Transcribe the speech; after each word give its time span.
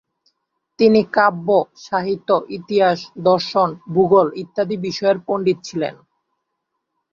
তিনি 0.79 1.01
কাব্য, 1.13 1.47
সাহিত্য, 1.83 2.29
ইতিহাস, 2.57 2.99
দর্শন, 3.27 3.69
ভূগোল 3.93 4.27
ইত্যাদি 4.43 4.75
বিষয়ের 4.85 5.17
পণ্ডিত 5.27 5.57
ছিলেন। 5.67 5.95